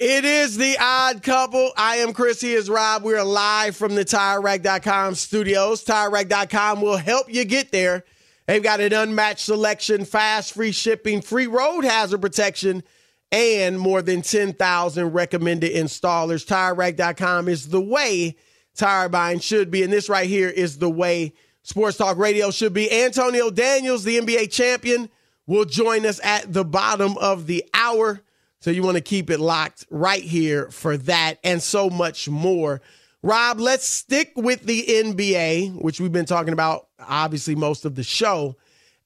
[0.00, 1.70] It is the odd couple.
[1.76, 2.40] I am Chris.
[2.40, 3.04] He is Rob.
[3.04, 5.84] We are live from the TireRack.com studios.
[5.84, 8.04] TireRack.com will help you get there.
[8.48, 12.82] They've got an unmatched selection, fast, free shipping, free road hazard protection,
[13.30, 16.44] and more than 10,000 recommended installers.
[16.44, 18.36] TireRack.com is the way
[18.74, 19.84] tire buying should be.
[19.84, 22.90] And this right here is the way Sports Talk Radio should be.
[22.90, 25.08] Antonio Daniels, the NBA champion,
[25.46, 28.22] will join us at the bottom of the hour.
[28.64, 32.80] So you want to keep it locked right here for that and so much more.
[33.22, 38.02] Rob, let's stick with the NBA, which we've been talking about obviously most of the
[38.02, 38.56] show.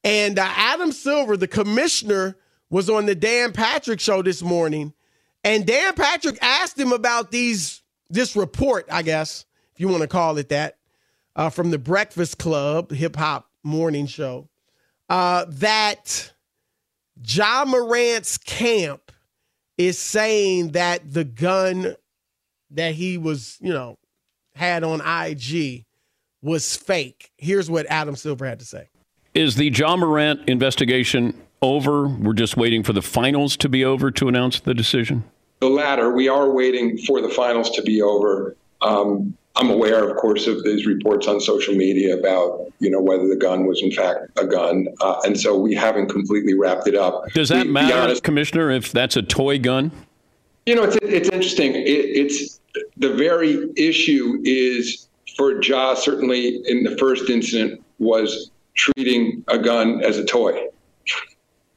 [0.05, 2.37] And uh, Adam Silver, the commissioner,
[2.71, 4.93] was on the Dan Patrick show this morning,
[5.43, 9.45] and Dan Patrick asked him about these this report, I guess,
[9.75, 10.79] if you want to call it that,
[11.35, 14.49] uh, from the Breakfast Club hip hop morning show,
[15.09, 16.33] uh, that
[17.25, 19.08] Ja Morant's camp
[19.79, 21.95] is saying that the gun
[22.73, 23.97] that he was, you know,
[24.55, 25.85] had on IG
[26.43, 27.31] was fake.
[27.39, 28.89] Here's what Adam Silver had to say.
[29.35, 32.09] Is the Ja Morant investigation over?
[32.09, 35.25] We're just waiting for the finals to be over to announce the decision?
[35.61, 36.13] The latter.
[36.13, 38.57] We are waiting for the finals to be over.
[38.81, 43.27] Um, I'm aware, of course, of these reports on social media about, you know, whether
[43.27, 46.95] the gun was in fact a gun, uh, and so we haven't completely wrapped it
[46.95, 47.25] up.
[47.35, 49.91] Does that be matter, honest- Commissioner, if that's a toy gun?
[50.67, 51.75] You know, it's it's interesting.
[51.75, 52.61] It, it's
[52.99, 55.95] the very issue is for Ja.
[55.95, 60.67] Certainly, in the first incident, was treating a gun as a toy.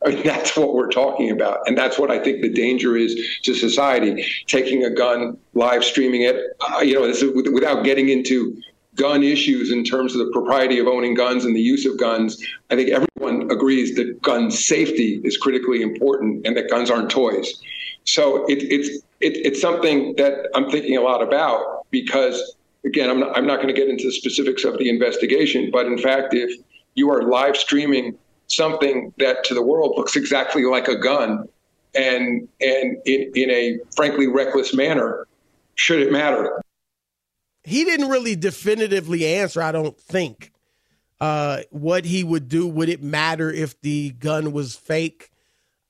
[0.06, 3.40] I mean, that's what we're talking about, and that's what I think the danger is
[3.44, 4.26] to society.
[4.48, 8.60] Taking a gun, live streaming it, uh, you know, is without getting into
[8.96, 12.44] gun issues in terms of the propriety of owning guns and the use of guns.
[12.70, 17.62] I think everyone agrees that gun safety is critically important, and that guns aren't toys.
[18.04, 18.90] So it, it's
[19.20, 22.56] it, it's something that I'm thinking a lot about because
[22.86, 25.86] again, I'm not, I'm not going to get into the specifics of the investigation, but
[25.86, 26.52] in fact, if
[26.96, 28.18] you are live streaming
[28.52, 31.48] something that to the world looks exactly like a gun,
[31.96, 35.28] and and in, in a frankly reckless manner,
[35.76, 36.62] should it matter?
[37.64, 40.52] He didn't really definitively answer, I don't think,
[41.20, 42.68] uh, what he would do.
[42.68, 45.32] Would it matter if the gun was fake?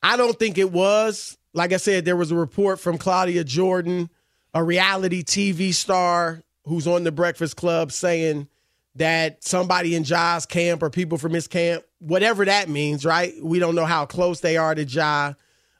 [0.02, 1.38] I don't think it was.
[1.54, 4.10] Like I said, there was a report from Claudia Jordan,
[4.52, 8.48] a reality TV star who's on the Breakfast Club, saying
[8.96, 13.32] that somebody in Ja's camp or people from his camp, whatever that means, right?
[13.42, 15.34] We don't know how close they are to Ja.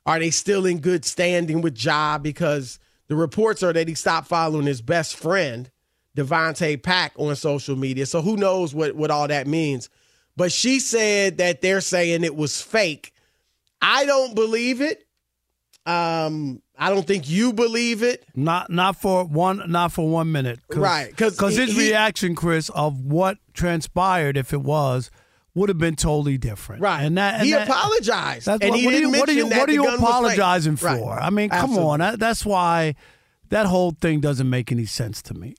[0.06, 2.18] Are they still in good standing with Ja?
[2.18, 2.78] Because
[3.08, 5.70] the reports are that he stopped following his best friend,
[6.16, 8.06] Davonte Pack, on social media.
[8.06, 9.90] So who knows what, what all that means.
[10.36, 13.12] But she said that they're saying it was fake.
[13.82, 15.06] I don't believe it.
[15.84, 18.24] Um, I don't think you believe it.
[18.36, 20.60] Not not for one not for one minute.
[20.68, 25.10] Cause, Right, 'cause because his he- reaction, Chris, of what transpired, if it was,
[25.54, 26.82] would have been totally different.
[26.82, 27.02] Right.
[27.02, 28.46] and that and he that- apologized.
[28.46, 30.00] That's and what, he what are you what are you what are you the gun
[30.00, 30.98] was apologizing Right.
[30.98, 31.20] for?
[31.20, 31.84] I mean, come Absolutely.
[31.90, 31.98] on.
[32.00, 32.94] That, that's why
[33.50, 35.54] that whole thing doesn't make any sense to me.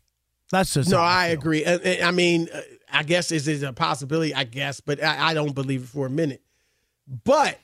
[0.52, 1.40] That's just No, I feel.
[1.40, 1.64] agree.
[1.66, 2.62] And I mean, uh,
[2.92, 4.34] I guess is it a possibility?
[4.34, 6.42] I guess, but I, I don't believe it for a minute.
[7.24, 7.60] But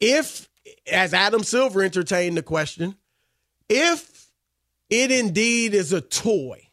[0.00, 0.48] if,
[0.90, 2.94] as Adam Silver entertained the question,
[3.68, 4.30] if
[4.88, 6.68] it indeed is a toy,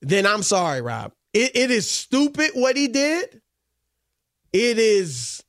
[0.00, 1.12] then I'm sorry, Rob.
[1.32, 3.40] It, it is stupid what he did.
[4.52, 5.42] It is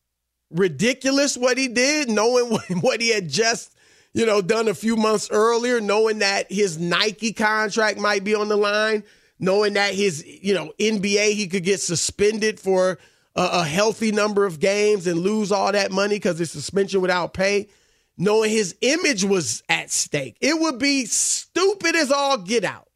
[0.51, 3.73] ridiculous what he did, knowing what, he had just,
[4.13, 8.49] you know, done a few months earlier, knowing that his Nike contract might be on
[8.49, 9.03] the line,
[9.39, 12.99] knowing that his, you know, NBA he could get suspended for
[13.36, 17.33] a, a healthy number of games and lose all that money because it's suspension without
[17.33, 17.69] pay,
[18.18, 20.38] knowing his image was at stake.
[20.42, 22.88] It would be stupid as all get out.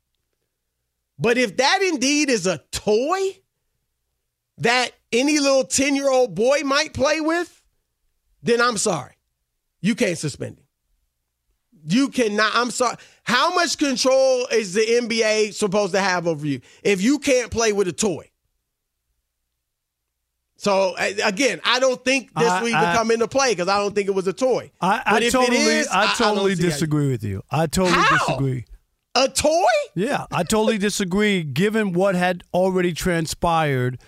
[1.17, 3.19] But if that indeed is a toy
[4.57, 7.61] that any little 10 year old boy might play with,
[8.43, 9.13] then I'm sorry.
[9.81, 10.65] You can't suspend him.
[11.87, 12.51] You cannot.
[12.55, 12.97] I'm sorry.
[13.23, 17.73] How much control is the NBA supposed to have over you if you can't play
[17.73, 18.29] with a toy?
[20.57, 23.77] So again, I don't think this I- will even I- come into play because I
[23.77, 24.71] don't think it was a toy.
[24.81, 27.43] I, I But if it totally, is, I don't totally disagree with you.
[27.51, 28.17] I totally How?
[28.17, 28.65] disagree.
[29.15, 29.65] A toy?
[29.95, 31.43] Yeah, I totally disagree.
[31.43, 33.99] Given what had already transpired,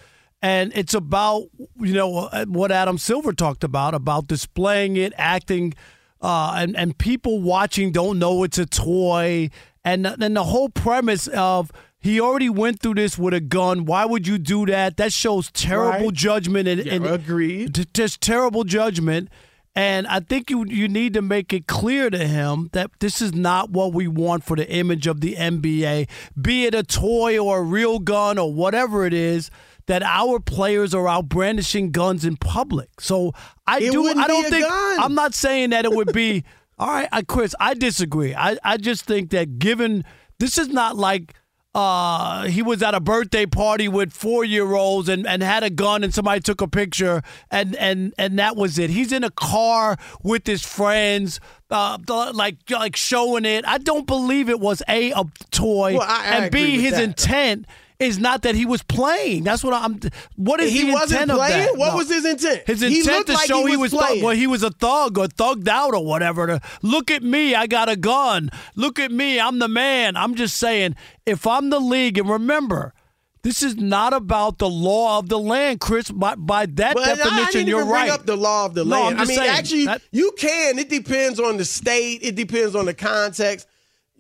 [0.42, 1.44] and it's about
[1.80, 5.74] you know what Adam Silver talked about about displaying it, acting,
[6.22, 9.50] uh, and and people watching don't know it's a toy,
[9.86, 11.72] and then the whole premise of.
[12.00, 13.86] He already went through this with a gun.
[13.86, 14.98] Why would you do that?
[14.98, 16.14] That shows terrible Right.
[16.14, 17.76] judgment and, Yeah, and agreed.
[17.76, 19.30] t- just terrible judgment.
[19.76, 23.34] And I think you you need to make it clear to him that this is
[23.36, 26.08] not what we want for the image of the NBA,
[26.40, 29.52] be it a toy or a real gun or whatever it is.
[29.86, 32.90] That our players are out brandishing guns in public.
[33.00, 33.34] So
[33.66, 34.06] I It do.
[34.08, 34.66] I don't think.
[34.66, 35.00] gun.
[35.00, 36.44] I'm not saying that it would be.
[36.80, 37.56] all right, I, Chris.
[37.60, 38.36] I disagree.
[38.36, 40.04] I I just think that given
[40.40, 41.36] this is not like
[41.78, 45.70] uh, he was at a birthday party with four year olds and, and had a
[45.70, 47.22] gun and somebody took a picture
[47.52, 48.90] and, and, and that was it.
[48.90, 51.40] He's in a car with his friends,
[51.70, 52.00] uh,
[52.34, 53.64] like like showing it.
[53.68, 57.04] I don't believe it was a a toy, Well, I- I and b his that.
[57.04, 57.66] intent
[58.00, 59.44] is not that he was playing.
[59.44, 60.00] That's what I'm.
[60.36, 61.66] What is He wasn't intent of playing?
[61.66, 61.78] that?
[61.78, 61.96] What No.
[61.98, 62.64] was his intent?
[62.68, 65.18] His intent to like show he he was was thug, well, he was a thug
[65.18, 66.46] or thugged out or whatever.
[66.48, 68.52] To look at me, I got a gun.
[68.76, 70.16] Look at me, I'm the man.
[70.16, 70.96] I'm just saying,
[71.26, 72.94] if I'm the league, and remember,
[73.42, 76.12] this is not about the law of the land, Chris.
[76.12, 78.02] By, by that But definition, you're right.
[78.08, 79.20] bring up the law of the No, land.
[79.22, 80.78] I mean, saying, actually, that- you can.
[80.78, 82.20] It depends on the state.
[82.22, 83.66] It depends on the context.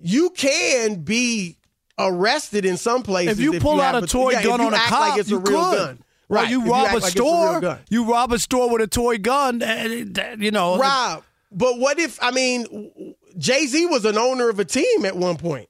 [0.01, 1.57] You can be
[1.99, 4.73] arrested in some places if you pull out a toy yeah, if gun you on
[4.73, 5.77] a cop, like it's you a real could.
[5.77, 6.03] gun.
[6.29, 6.49] Right, Right.
[6.51, 7.79] you if rob act a like it's a store.
[7.89, 10.77] you rob a store with a toy gun, eh, eh, and, and, you know.
[10.77, 15.15] Rob, but what if I mean Jay Z was an owner of a team at
[15.15, 15.69] one point?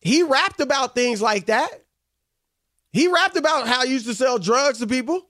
[0.00, 1.68] He rapped about things like that.
[2.92, 5.26] He rapped about how he used to sell drugs to people.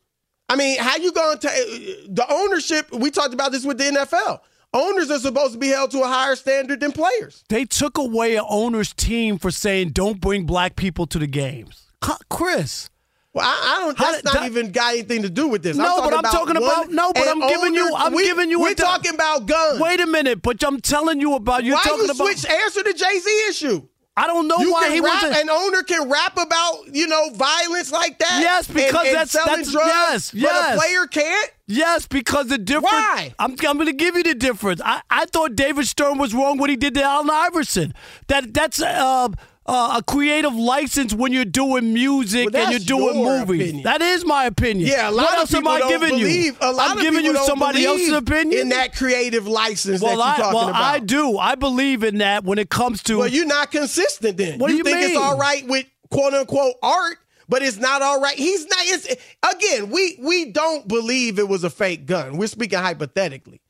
[0.49, 2.93] I mean, how you going to eh, the ownership?
[2.93, 4.41] We talked about this with the NFL.
[4.75, 7.45] Owners are supposed to be held to a higher standard than players.
[7.51, 11.83] They took away an owner's team for saying don't bring black people to the games.
[12.31, 12.89] Chris.
[13.35, 13.99] Well, I, I don't.
[13.99, 15.77] That's did- not that- even got anything to do with this.
[15.77, 18.75] No, but I'm talking about- no, but I'm giving you- I'm we- giving you We're
[18.75, 19.81] talking about guns.
[19.81, 22.17] Wait a minute, but I'm telling you about you're Why talking you about.
[22.17, 23.89] switch answer the Jay Z issue?
[24.17, 25.43] I don't know You why he rap, wasn't.
[25.43, 28.41] an owner can rap about you know violence like that.
[28.43, 30.75] Yes, because and that's- selling that's- drugs, yes, but yes.
[30.75, 31.51] a player can't.
[31.67, 32.93] Yes, because the difference.
[32.93, 33.35] Why?
[33.39, 34.83] I'm, I'm going to give you the difference.
[34.85, 37.95] I, I thought David Stern was wrong when he did to Allen Iverson.
[38.27, 39.29] That that's uh,
[39.65, 43.61] uh, a creative license when you're doing music Well, and you're doing your movies.
[43.69, 43.85] opinion.
[43.85, 44.89] That is my opinion.
[44.89, 46.45] Yeah, a lot what of else people am I don't giving believe.
[46.45, 46.57] you?
[46.61, 48.61] A lot I'm of giving you somebody else's opinion.
[48.61, 50.83] in that creative license well, that I you're talking well about.
[50.83, 51.39] I do.
[51.39, 53.19] I believe in that when it comes to.
[53.19, 54.59] Well, you're not consistent then.
[54.59, 58.21] What do you think it's all right with quote unquote art, but it's not all
[58.21, 58.37] right.
[58.37, 58.79] He's not.
[58.83, 59.17] It's,
[59.49, 62.37] again, we we don't believe it was a fake gun.
[62.37, 63.61] We're speaking hypothetically.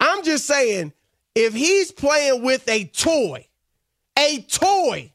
[0.00, 0.92] I'm just saying,
[1.34, 3.46] if he's playing with a toy,
[4.18, 5.12] a toy,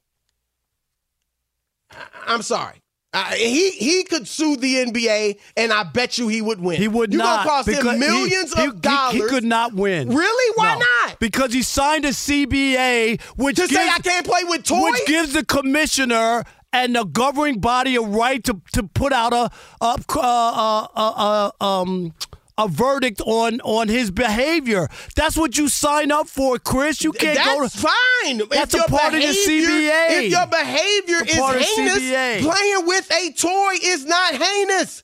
[2.28, 2.82] I'm sorry.
[3.12, 6.78] Uh, he he could sue the NBA, and I bet you he would win.
[6.80, 7.48] He would you not.
[7.48, 9.16] gonna cost him millions he, he- of dollars.
[9.16, 10.10] He, could not win.
[10.10, 10.54] Really?
[10.56, 10.80] Why No.
[11.08, 11.20] not?
[11.20, 14.92] Because he signed a CBA, which To gives, say I can't play with toys?
[14.92, 19.50] which gives the commissioner and the governing body a right to to put out a
[19.82, 22.14] a, uh, uh, uh, um.
[22.60, 24.90] A verdict on on his behavior.
[25.16, 27.02] That's what you sign up for, Chris.
[27.04, 27.62] You can't go.
[27.62, 28.42] That's fine.
[28.50, 30.26] That's if a part of the CBA.
[30.26, 35.04] If your behavior A part of is heinous, playing with a toy is not heinous.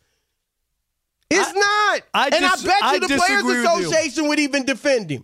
[1.29, 2.01] It's I- not.
[2.13, 3.65] I and dis- I bet I you the Players.
[3.65, 5.23] Association would even defend him.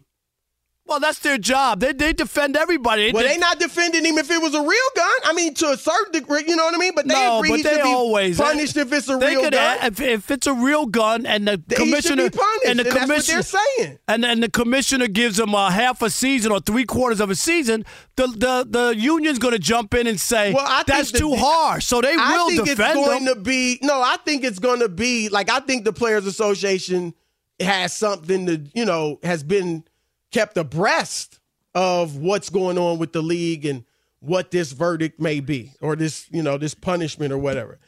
[0.91, 1.79] Well, that's their job.
[1.79, 3.11] They they defend everybody.
[3.11, 5.17] Well, They- they not defending him if it was a real gun.
[5.25, 6.93] I mean, to a certain degree, you know what I mean.
[6.95, 9.27] But they no, agree but he they should be always punished if it's a they
[9.31, 9.77] real could gun.
[9.83, 12.89] if, if it's a real gun and the He should commissioner be punished, and the
[12.89, 13.99] and commissioner they're saying.
[14.07, 17.35] and and the commissioner gives him a half a season or three quarters of a
[17.35, 17.85] season,
[18.17, 21.35] the the the union's going to jump in and say Well, I that's the- too
[21.35, 21.85] harsh.
[21.85, 23.33] So they I will think defend it's going him.
[23.35, 24.01] to be no.
[24.01, 27.13] I think it's going to be like I think the Players Association
[27.59, 29.83] has something to you know has been
[30.31, 31.39] kept abreast
[31.75, 33.83] of what's going on with the league and
[34.19, 37.79] what this verdict may be or this you know this punishment or whatever.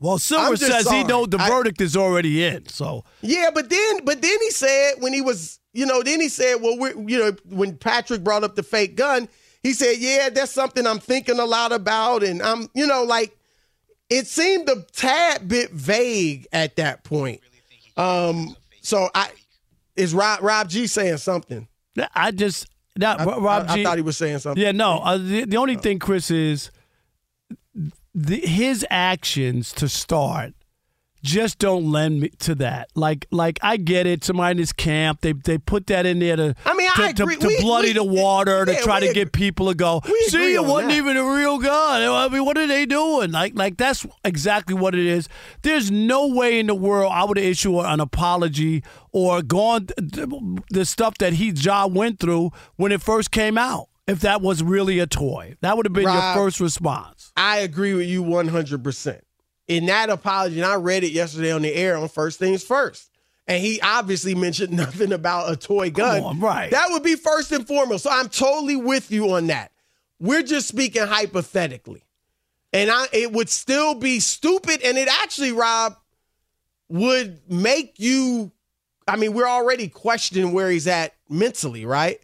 [0.00, 2.66] well, Silver says he know the I- verdict is already in.
[2.68, 6.28] So Yeah, but then but then he said when he was you know then he
[6.28, 9.28] said well we're you know when Patrick brought up the fake gun
[9.62, 13.36] he said yeah that's something I'm thinking a lot about and I'm you know like
[14.10, 17.40] it seemed a tad bit vague at that point.
[17.96, 19.30] Um, so I
[19.96, 21.66] is Rob Rob G saying something?
[22.14, 23.84] I just that I, Rob I- I G.
[23.84, 24.62] thought he was saying something.
[24.62, 24.98] Yeah, no.
[24.98, 26.70] Uh, the, the only thing, Chris, is
[28.14, 30.54] the, his actions to start
[31.22, 32.88] just don't lend me to that.
[32.94, 34.24] Like, like I get it.
[34.24, 37.12] Somebody in his camp, they they put that in there to I mean, to, I
[37.12, 37.36] to- agree.
[37.36, 39.14] to We- bloody we- the water to try to agree.
[39.14, 40.02] get people to go.
[40.28, 42.02] See, it wasn't that." even a real gun.
[42.02, 43.30] I mean, what are they doing?
[43.30, 45.28] Like, like that's exactly what it is.
[45.62, 49.86] There's no way in the world I would issue an apology or gone
[50.70, 53.88] the stuff that he job went through when it first came out.
[54.08, 57.30] If that was really a toy, that would have been Rob, your first response.
[57.36, 59.20] I agree with you 100%.
[59.68, 63.10] In that apology, and I read it yesterday on the air on First Things First.
[63.46, 66.22] And he obviously mentioned nothing about a toy gun.
[66.22, 66.70] on, right.
[66.70, 68.04] That would be first and foremost.
[68.04, 69.72] So I'm totally with you on that.
[70.20, 72.04] We're just speaking hypothetically.
[72.72, 74.80] And I it would still be stupid.
[74.82, 75.96] And it actually, Rob,
[76.88, 78.52] would make you
[79.06, 82.20] I mean, we're already questioning where he's at mentally, right?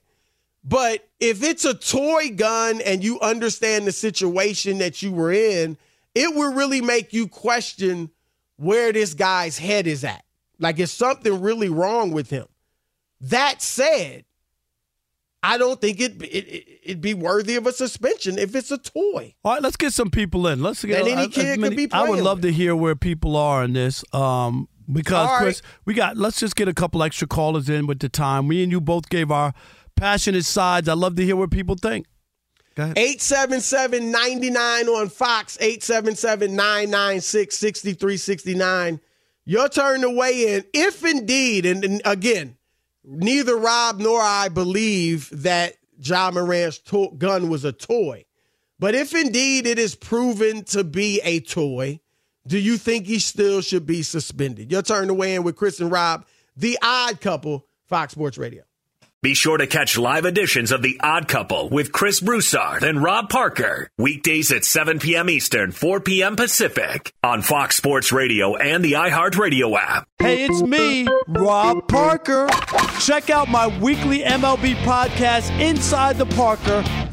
[0.65, 5.77] But if it's a toy gun and you understand the situation that you were in,
[6.19, 8.11] it will really make you question
[8.57, 10.25] where this guy's head is at.
[10.59, 12.47] Like, is something really wrong with him?
[13.21, 14.25] That said,
[15.43, 18.79] I don't think it, it, it it'd be worthy of a suspension if it's a
[18.79, 19.35] toy.
[19.45, 20.63] All right, let's get some people in.
[20.63, 21.03] Let's get.
[21.03, 22.47] Any I- kid could mean, be I would love with.
[22.47, 24.05] to hear where people are in this.
[24.13, 25.39] Um, because right.
[25.39, 26.17] Chris, we got.
[26.17, 28.49] Let's just get a couple extra callers in with the time.
[28.49, 29.53] We and you both gave our
[29.95, 30.89] passionate sides.
[30.89, 32.07] I love to hear what people think.
[32.79, 39.01] Go 877 99 on Fox, 877 996 6369.
[39.45, 40.65] Your turn to weigh in.
[40.73, 42.57] If indeed, and, and again,
[43.03, 48.27] neither Rob nor I believe that Ja Morant's to- gun was a toy.
[48.79, 51.99] But if indeed it is proven to be a toy,
[52.47, 54.71] do you think he still should be suspended?
[54.71, 58.63] Your turn to weigh in with Chris and Rob, the odd couple, Fox Sports Radio.
[59.21, 63.29] Be sure to catch live editions of The Odd Couple with Chris Broussard and Rob
[63.29, 63.91] Parker.
[63.99, 65.29] Weekdays at 7 p.m.
[65.29, 66.37] Eastern, 4 p.m.
[66.37, 70.07] Pacific on Fox Sports Radio and the iHeartRadio app.
[70.21, 72.47] Hey, it's me, Rob Parker.
[73.01, 76.85] Check out my weekly MLB podcast, Inside the Parker,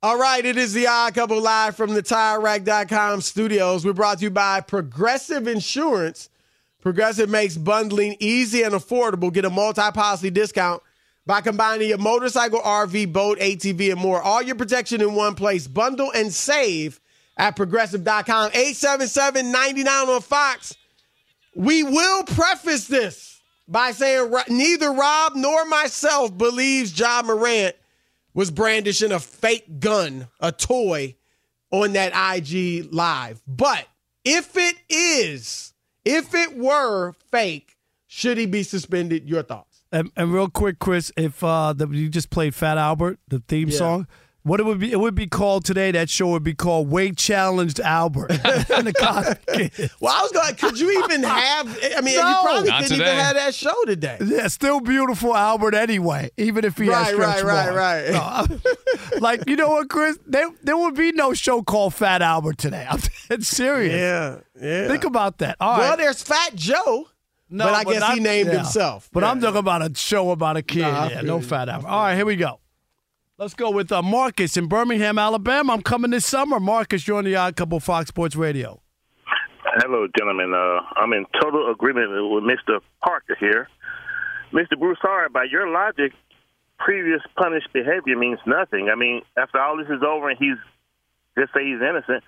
[0.00, 3.84] All right, it is the Odd Couple live from the TireRack.com studios.
[3.84, 6.30] We're brought to you by Progressive Insurance.
[6.80, 9.32] Progressive makes bundling easy and affordable.
[9.32, 10.84] Get a multi-policy discount
[11.26, 14.22] by combining your motorcycle, RV, boat, ATV, and more.
[14.22, 15.66] All your protection in one place.
[15.66, 17.00] Bundle and save
[17.36, 18.52] at Progressive.com.
[18.52, 20.76] 877-99 on Fox.
[21.56, 27.74] We will preface this by saying neither Rob nor myself believes Ja Morant
[28.38, 31.16] was brandishing a fake gun, a toy,
[31.72, 33.42] on that IG live.
[33.48, 33.84] But
[34.24, 37.76] if it is, if it were fake,
[38.06, 39.28] should he be suspended?
[39.28, 39.82] Your thoughts?
[39.90, 43.70] And, and real quick, Chris, if uh, the, you just played Fat Albert, the theme
[43.70, 43.76] Yeah.
[43.76, 44.06] song,
[44.48, 44.90] what it would be?
[44.90, 45.90] It would be called today.
[45.92, 48.30] That show would be called "Weight Challenged Albert."
[48.70, 49.94] and the Cosby Kids.
[50.00, 50.54] Well, I was going.
[50.56, 51.66] Could you even have?
[51.96, 53.12] I mean, you probably Not couldn't today.
[53.12, 54.18] even have that show today.
[54.24, 58.50] Yeah, still beautiful Albert anyway, even if he has Right, stretch right, right, marks.
[58.50, 58.60] right.
[59.12, 60.18] No, like you know what, Chris?
[60.26, 62.86] There, there would be no show called Fat Albert today.
[63.30, 63.94] I'm serious.
[63.94, 64.88] Yeah, yeah.
[64.88, 65.56] Think about that.
[65.60, 65.98] All well, right.
[65.98, 67.06] there's Fat Joe,
[67.50, 68.56] No, but I guess he I'm- named yeah.
[68.58, 69.08] himself.
[69.12, 69.30] But Yeah.
[69.30, 70.82] I'm talking about a show about a kid.
[70.82, 71.40] Nah, yeah, no.
[71.40, 71.88] Fat Albert.
[71.88, 72.60] All right, here we go.
[73.38, 75.72] Let's go with uh, Marcus in Birmingham, Alabama.
[75.72, 76.58] I'm coming this summer.
[76.58, 78.82] Marcus, you're on the Odd Couple Fox Sports Radio.
[79.62, 80.52] Hello, gentlemen.
[80.52, 82.80] Uh, I'm in total agreement with Mr.
[83.00, 83.68] Parker here.
[84.52, 84.76] Mr.
[84.76, 86.14] Broussard, by your logic,
[86.80, 88.88] previous punished behavior means nothing.
[88.92, 90.58] I mean, after all this is over and he's
[91.38, 92.24] just say he's innocent,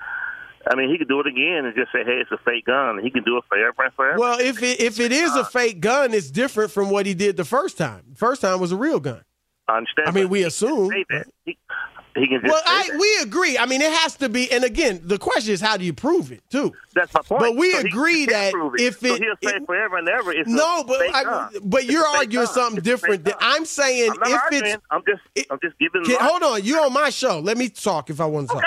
[0.71, 3.01] I mean, he could do it again and just say, hey, it's a fake gun.
[3.03, 4.17] He can do it forever and forever.
[4.17, 7.37] Well, if it, if it is a fake gun, it's different from what he did
[7.37, 8.15] the first time.
[8.15, 9.25] First time was a real gun.
[9.71, 10.09] I understand.
[10.09, 10.91] I mean, we assume.
[11.45, 11.57] He,
[12.17, 13.57] he can just Well, I we agree.
[13.57, 14.51] I mean, it has to be.
[14.51, 16.73] And again, the question is, how do you prove it too?
[16.95, 17.41] That's my point.
[17.41, 20.09] But we So agree can that prove if so it- he'll say it- forever and
[20.09, 22.55] ever, it's No, but I, but It's you're arguing gun.
[22.55, 23.23] something It's different.
[23.25, 23.35] gun.
[23.41, 24.65] I'm saying I'm if arguing.
[24.67, 26.03] it's I'm just, it- I'm just giving.
[26.03, 26.19] Logic.
[26.21, 27.39] hold on, you're on my show.
[27.39, 28.65] Let me talk if I want to talk.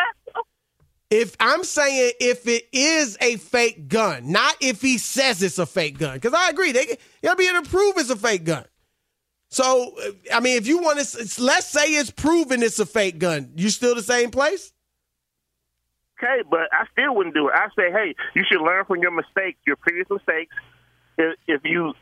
[1.10, 5.65] If I'm saying if it is a fake gun, not if he says it's a
[5.67, 8.65] fake gun, because I agree they gotta be able to prove it's a fake gun.
[9.53, 13.19] So uh, I mean, if you want to, let's say it's proven it's a fake
[13.19, 14.74] gun, you still the same place?
[16.17, 17.53] Okay, but I still wouldn't do it.
[17.53, 20.55] I say, hey, you should learn from your mistakes, your previous mistakes.
[21.17, 21.93] If, if you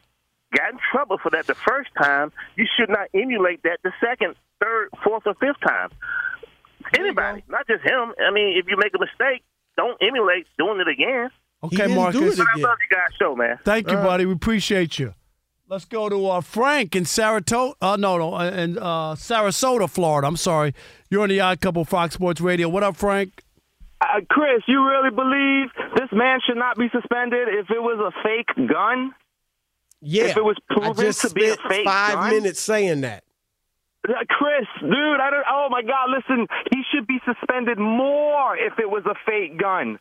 [0.55, 4.36] got in trouble for that the first time, you should not emulate that the second,
[4.62, 5.89] third, fourth, or fifth time.
[6.98, 8.13] Anybody, not just him.
[8.25, 9.43] I mean, if you make a mistake,
[9.75, 11.29] don't emulate doing it again.
[11.63, 12.34] Okay, didn't do Marcus.
[12.34, 13.60] it But I love you guys' show, man.
[13.63, 14.25] Thank you, buddy.
[14.25, 15.13] We appreciate you.
[15.71, 17.75] Let's go to uh, Frank in Saratoga.
[17.81, 20.27] Uh, no, no, uh, in uh, Sarasota, Florida.
[20.27, 20.75] I'm sorry.
[21.10, 22.67] You're on the Odd Couple Fox Sports Radio.
[22.67, 23.41] What up, Frank?
[24.01, 28.12] Uh, Chris, you really believe this man should not be suspended if it was a
[28.21, 29.13] fake gun?
[30.01, 32.29] Yeah, If it was I proven just to be a spent fake five gun?
[32.31, 33.23] minutes saying that.
[34.05, 35.45] Uh, Chris, dude, I don't.
[35.49, 36.10] Oh my God!
[36.10, 39.99] Listen, he should be suspended more if it was a fake gun,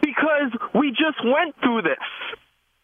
[0.00, 1.98] because we just went through this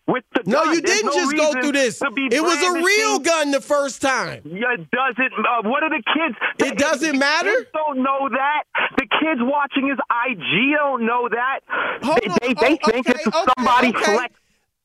[0.07, 2.01] with the No, you There's didn't no just go through this.
[2.03, 4.43] It was a real gun the first time.
[4.45, 5.33] Yeah, does it?
[5.39, 6.37] Uh, what are the kids?
[6.59, 7.51] It doesn't matter?
[7.53, 8.65] Kids don't know that.
[8.97, 11.61] The kids watching his IG don't know that.
[12.03, 14.05] Hold they they, they Oh, think okay, it's okay, somebody okay.
[14.17, 14.35] flex.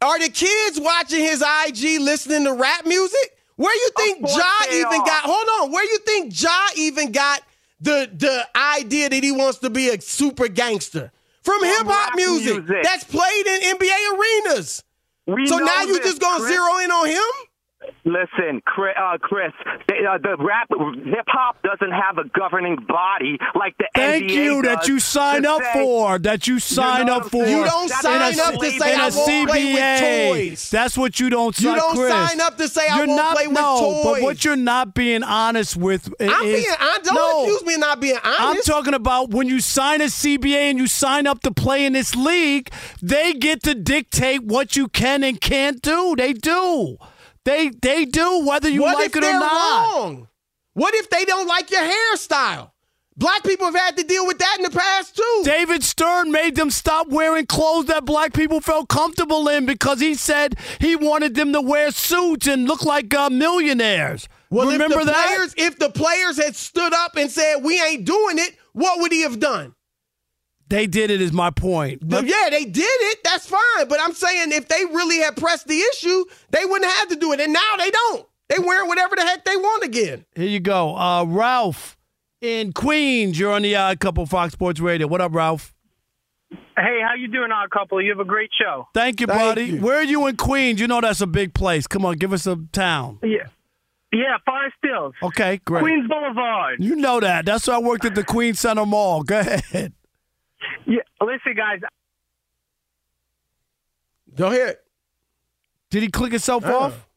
[0.01, 3.32] Are the kids watching his IG listening to rap music?
[3.56, 5.06] Where you think Ja even are.
[5.06, 5.23] got?
[5.23, 5.71] Hold on.
[5.71, 7.41] Where you think Ja even got
[7.80, 12.58] the the idea that he wants to be a super gangster from hip hop music,
[12.65, 12.84] music.
[12.84, 14.13] that's played in NBA
[14.49, 14.84] arenas?
[15.28, 16.54] We So now you just gonna Chris.
[16.54, 17.55] zero in on him?
[18.06, 19.52] Listen, Chris, uh, Chris
[19.88, 20.67] they, uh, the rap
[21.04, 25.45] hip hop doesn't have a governing body like the Thank NBA you that you sign
[25.45, 26.19] up say- for.
[26.19, 27.45] That you sign know up for.
[27.45, 30.69] You don't That's sign a- up to say in I a won't play with toys.
[30.69, 31.63] That's what you don't sign Chris.
[31.63, 31.78] You sign.
[31.80, 32.30] don't Chris.
[32.30, 34.93] sign up to say I You're won't not, play with no, but what you're not
[34.93, 36.65] being honest with is I'm being.
[36.80, 40.06] I don't no, accuse me of not being I'm talking about when you sign a
[40.10, 42.71] CBA and you sign up to play in this league,
[43.02, 46.15] they get to dictate what you can and can't do.
[46.17, 46.98] They do.
[47.46, 49.94] They they do whether you what like it or not.
[49.96, 50.28] wrong?
[50.74, 52.72] What if they don't like your hairstyle?
[53.18, 55.42] Black people have had to deal with that in the past too.
[55.46, 60.16] David Stern made them stop wearing clothes that black people felt comfortable in because he
[60.16, 64.28] said he wanted them to wear suits and look like uh, millionaires.
[64.50, 65.26] well, Remember if the that?
[65.28, 69.14] players, if the players had stood up and said we ain't doing it, what would
[69.14, 69.74] he have done?
[70.76, 71.22] They did it.
[71.22, 72.02] Is my point.
[72.06, 73.20] But yeah, they did it.
[73.24, 73.88] That's fine.
[73.88, 77.32] But I'm saying if they really had pressed the issue, they wouldn't have to do
[77.32, 77.40] it.
[77.40, 78.28] And now they don't.
[78.50, 80.26] They wear whatever the heck they want again.
[80.36, 81.98] Here you go, uh, Ralph
[82.42, 83.40] in Queens.
[83.40, 85.08] You're on the Odd Couple Fox Sports Radio.
[85.08, 85.74] What up, Ralph?
[86.52, 88.02] Hey, how you doing, Odd Couple?
[88.02, 88.90] You have a great show.
[88.94, 89.64] Thank you, Thank buddy.
[89.64, 89.80] you.
[89.80, 90.82] Where are you in Queens?
[90.82, 91.88] You know that's a big place.
[91.88, 93.20] Come on, give us a town.
[93.24, 93.48] Yeah,
[94.12, 95.84] yeah, Five Stills, Okay, great.
[95.84, 96.84] Queens Boulevard.
[96.84, 97.46] You know that.
[97.46, 99.24] That's why I worked at the Queens Center Mall.
[99.24, 99.94] Go ahead.
[100.86, 101.80] Yeah, listen, guys.
[104.36, 104.78] Go ahead.
[105.89, 106.78] Did he click himself Uh.
[106.78, 107.08] off?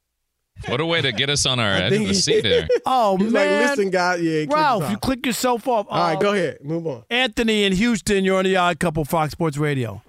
[0.67, 2.67] What a way to get us on our edge of the seat there.
[2.85, 4.21] Oh He's man, like, listen, guys.
[4.21, 5.01] Yeah, Ralph, us you off.
[5.03, 5.87] click yourself off.
[5.89, 6.59] All right, Uh, go ahead.
[6.65, 7.05] Move on.
[7.11, 8.25] Anthony in Houston.
[8.25, 10.03] You're on the Odd Couple Fox Sports Radio.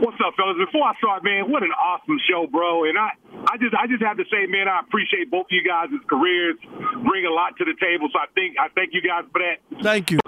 [0.00, 0.56] What's up, fellas?
[0.58, 2.84] Before I start, man, what an awesome show, bro.
[2.88, 3.10] And I,
[3.52, 6.56] I just I just have to say, man, I appreciate both of you guys' careers,
[7.06, 8.08] bring a lot to the table.
[8.12, 9.82] So I think I thank you guys for that.
[9.84, 10.18] Thank you.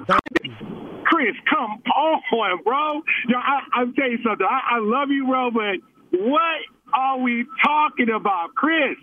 [1.04, 3.02] Chris, come on, bro.
[3.28, 4.46] Yo, I, I'm tell you something.
[4.48, 5.76] I, I love you, bro, but
[6.18, 6.60] what
[6.94, 8.96] are we talking about, Chris?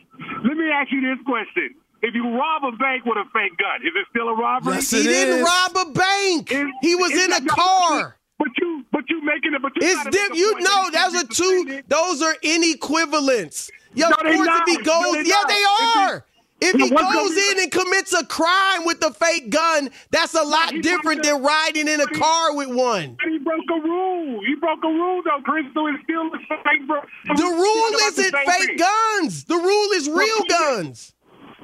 [0.43, 1.75] Let me ask you this question.
[2.01, 4.75] If you rob a bank with a fake gun, is it still a robbery?
[4.75, 6.49] Yes, he didn't rob a bank.
[6.81, 8.15] he was in a car.
[8.37, 9.61] But you, but you making it.
[9.63, 11.81] But you It's diff- you know those are two.
[11.87, 13.71] Those are inequivalents.
[13.95, 14.67] Yo, No, of course, not.
[14.67, 15.47] if he goes, they yeah, not.
[15.47, 16.25] they If are.
[16.59, 20.73] If he goes in and commits a crime with a fake gun, that's a lot
[20.81, 23.17] different than riding in a car with one.
[23.29, 24.41] He broke a rule.
[24.45, 25.65] He broke a rule, though, Chris.
[25.73, 26.87] So it's still the same.
[26.87, 27.01] Bro.
[27.35, 29.43] The rule isn't fake guns.
[29.43, 31.13] The rule is real guns.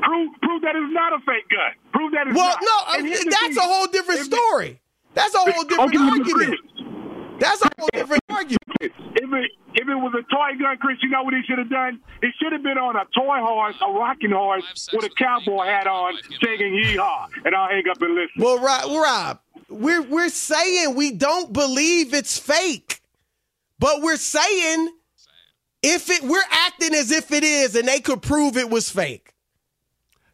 [0.01, 1.71] Prove, prove that it's not a fake gun.
[1.93, 2.61] Prove that it's Well, not.
[2.61, 4.81] Well, no, And uh, that's a whole different story.
[5.15, 6.59] That's a whole different argument.
[7.39, 8.59] That's a whole different argument.
[8.79, 11.69] If it if it was a toy gun, Chris, you know what he should have
[11.69, 11.99] done?
[12.21, 15.87] He should have been on a toy horse, a rocking horse, with a cowboy hat
[15.87, 18.31] on, singing "Yeehaw," and I'll hang up and listen.
[18.37, 23.01] Well, Rob, Rob, we're we're saying we don't believe it's fake,
[23.79, 24.89] but we're saying
[25.81, 29.33] if it we're acting as if it is, and they could prove it was fake.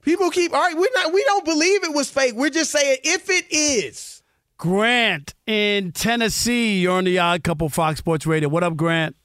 [0.02, 0.76] People keep all right.
[0.78, 1.14] We're not.
[1.14, 2.34] We don't believe it was fake.
[2.36, 4.19] We're just saying if it is.
[4.60, 6.82] Grant in Tennessee.
[6.82, 8.50] You're on the Odd Couple Fox Sports Radio.
[8.50, 9.16] What up, Grant?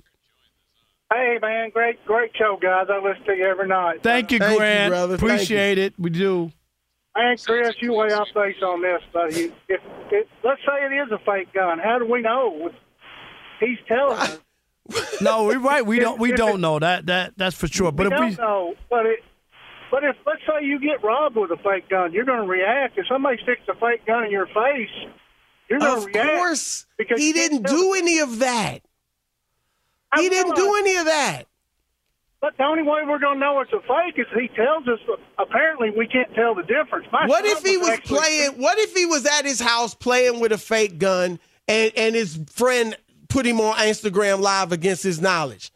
[1.13, 2.87] Hey, man, great, great show, guys.
[2.89, 4.01] I listen to you every night.
[4.03, 4.91] Thank you, Thank you, Grant.
[4.93, 5.17] brother.
[5.19, 5.95] Thank Appreciate it.
[5.99, 6.53] We do.
[7.17, 9.53] And Chris, you weigh off base on this, buddy.
[9.69, 9.81] If,
[10.13, 12.71] if let's say it is a fake gun, how do we know?
[13.59, 14.39] He's telling us.
[15.21, 15.85] No, we're right.
[15.85, 16.21] We don't.
[16.21, 17.07] We If don't know that.
[17.07, 17.91] That that's for sure.
[17.91, 19.21] But we if don't we know, but it.
[19.91, 22.99] But if let's say you get robbed with a fake gun, you're going to react.
[22.99, 25.24] If somebody sticks a fake gun in your face, you're going
[25.71, 28.81] Of course, because he didn't do any of that.
[30.17, 31.45] He didn't do any of that.
[32.41, 34.99] But the only way we're going to know it's a fake is he tells us.
[35.39, 37.07] Apparently, we can't tell the difference.
[37.11, 38.51] My What if he was actually- playing?
[38.61, 42.39] What if he was at his house playing with a fake gun, and and his
[42.51, 42.97] friend
[43.29, 45.73] put him on Instagram Live against his knowledge?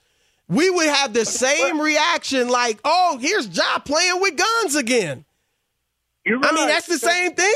[0.46, 5.24] We would have the same reaction, like, "Oh, here's Ja playing with guns again."
[6.26, 7.54] You're I mean, that's the same thing.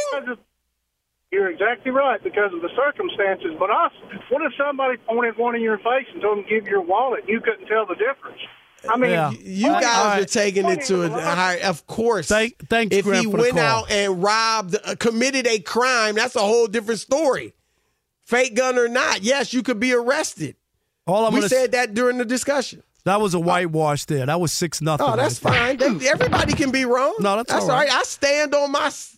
[1.32, 3.52] Because of- You're exactly right because of the circumstances.
[3.58, 3.92] But us,
[4.30, 6.82] what if somebody pointed one in your face and told them to give you your
[6.82, 7.20] wallet?
[7.20, 8.38] and You couldn't tell the difference.
[8.88, 9.30] I mean, Yeah.
[9.30, 11.60] You guys all are taking it to a higher.
[11.62, 13.84] Of course, Thank- thanks, if Grant, he for the went call.
[13.84, 17.54] out and robbed, uh, committed a crime, that's a whole different story.
[18.22, 20.56] Fake gun or not, yes, you could be arrested.
[21.06, 22.82] all I'm we gonna said that during the discussion.
[23.04, 24.26] that was a whitewash there.
[24.26, 25.06] That was six nothing.
[25.08, 25.76] Oh, that's fine.
[25.76, 27.14] They- everybody can be wrong.
[27.20, 27.88] No, that's that's all all right.
[27.88, 27.98] right.
[27.98, 29.16] I stand on my s-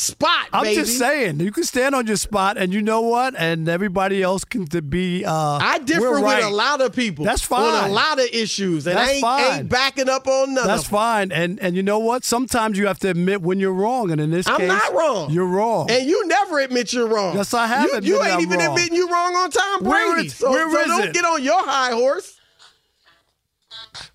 [0.00, 0.76] spot, I'm baby.
[0.76, 4.44] just saying you can stand on your spot, and you know what, and everybody else
[4.44, 5.24] can to be.
[5.24, 6.42] Uh, I differ with right.
[6.42, 7.24] a lot of people.
[7.24, 7.90] That's on fine.
[7.90, 9.58] a lot of issues, and That's I ain't, fine.
[9.60, 10.68] ain't backing up on nothing.
[10.68, 12.24] That's fine, and and you know what?
[12.24, 15.30] Sometimes you have to admit when you're wrong, and in this I'm case, not wrong.
[15.30, 15.90] You're wrong.
[15.90, 17.36] And you never admit you're wrong.
[17.36, 18.68] Yes, I have You, you ain't I'm even wrong.
[18.70, 20.28] admitting you're wrong on Tom Where Brady.
[20.28, 21.14] is- so where so is don't it?
[21.14, 22.36] get on your high horse.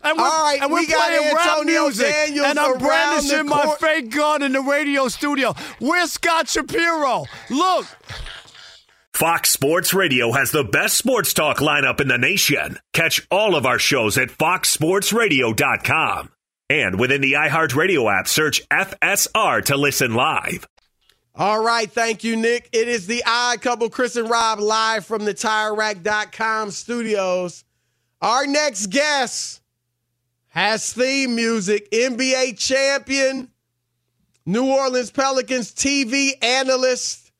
[0.02, 2.72] And we're, All right, and we're we got playing rap Antonio music, Daniels and I'm
[2.72, 5.54] around brandishing my fake gun in the radio studio.
[5.80, 7.26] Where's Scott Shapiro?
[7.50, 7.86] Look,
[9.14, 12.78] Fox Sports Radio has the best sports talk lineup in the nation.
[12.94, 16.30] Catch all of our shows at foxsportsradio.com.
[16.70, 20.68] And within the iHeartRadio app, search FSR to listen live.
[21.34, 22.70] All right, thank you, Nick.
[22.72, 27.64] It is the odd couple, Chris and Rob, live from the TireRack.com studios.
[28.22, 29.62] Our next guest
[30.56, 33.52] has theme music, NBA champion,
[34.46, 37.32] New Orleans Pelicans TV analyst,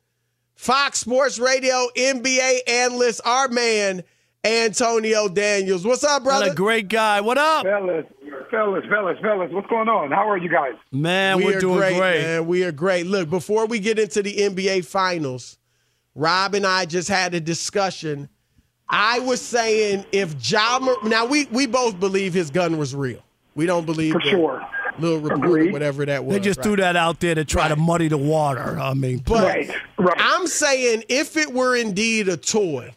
[0.56, 4.04] Fox Sports Radio NBA analyst, our man,
[4.44, 5.86] Antonio Daniels.
[5.86, 6.52] What's up, what brother?
[6.52, 7.22] a great guy.
[7.22, 8.06] What up, Fellas,
[8.52, 10.12] fellas, fellas, fellas, what's going on?
[10.12, 10.74] How are you guys?
[10.92, 11.38] man?
[11.38, 12.22] we we're are doing great, great.
[12.22, 12.48] man.
[12.48, 13.06] We are great.
[13.06, 15.58] Look, before we get into the NBA finals,
[16.16, 18.28] Rob and I just had a discussion.
[18.90, 23.22] I was saying if Ja, Mor- now we we both believe his gun was real.
[23.56, 24.68] We don't believe For the sure.
[25.00, 26.36] little report or whatever that was.
[26.36, 26.64] They just right?
[26.64, 28.78] threw that out there to try to muddy the water.
[28.80, 30.16] I mean, But Right, right.
[30.20, 32.94] I'm saying if it were indeed a toy,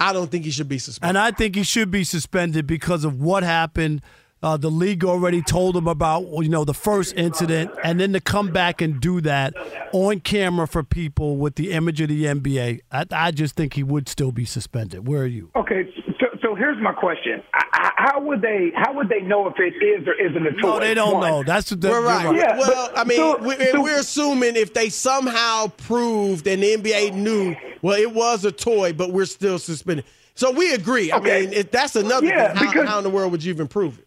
[0.00, 1.10] I don't think he should be suspended.
[1.10, 4.02] And I think he should be suspended because of what happened.
[4.40, 8.20] Uh, the league already told him about you know the first incident, and then to
[8.20, 9.52] come back and do that
[9.92, 13.82] on camera for people with the image of the NBA, I, I just think he
[13.82, 15.08] would still be suspended.
[15.08, 15.50] Where are you?
[15.56, 19.48] Okay, so, so here's my question: I- I- How would they how would they know
[19.48, 20.68] if it is or isn't a toy?
[20.68, 21.28] No, they don't One.
[21.30, 21.42] know.
[21.42, 22.36] That's the, We're right.
[22.36, 26.62] Yeah, well, but- I mean, so- we're, so- we're assuming if they somehow proved and
[26.62, 30.04] the NBA knew, well, it was a toy, but we're still suspended.
[30.36, 31.10] So we agree.
[31.10, 32.56] I mean, if that's another Yeah, thing.
[32.56, 34.04] How, because- how in the world would you even prove it?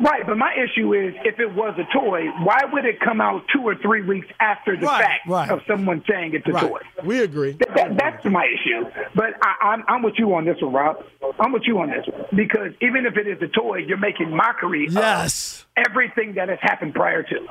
[0.00, 3.42] Right, but my issue is if it was a toy, why would it come out
[3.54, 5.50] two or three weeks after the Right, fact right.
[5.50, 6.68] of someone saying it's a Right.
[6.68, 6.80] toy?
[7.04, 7.52] We agree.
[7.52, 8.90] That, that, that's my issue.
[9.14, 10.96] But I, I'm, I'm with you on this one, Rob.
[11.38, 14.34] I'm with you on this one because even if it is a toy, you're making
[14.34, 15.64] mockery Yes.
[15.76, 17.46] of everything that has happened prior to.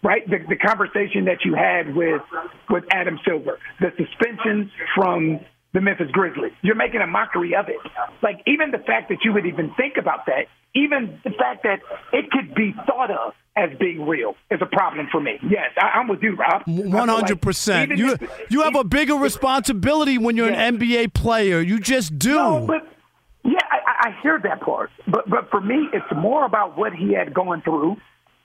[0.00, 2.22] Right, the, the conversation that you had with
[2.70, 5.40] with Adam Silver, the suspension from
[5.74, 7.76] the Memphis Grizzlies, you're making a mockery of it.
[8.22, 11.80] Like even the fact that you would even think about that, even the fact that
[12.12, 15.32] it could be thought of as being real, is a problem for me.
[15.42, 16.62] Yes, I, I'm with you, Rob.
[16.66, 17.96] One hundred percent.
[17.98, 21.60] You if- you have a bigger responsibility when you're an NBA player.
[21.60, 22.34] You just do.
[22.34, 22.86] No, but
[23.44, 24.90] yeah, I, I- hear that part.
[25.06, 27.96] But but for me, it's more about what he had going through,